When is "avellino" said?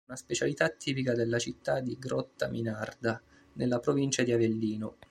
4.31-4.97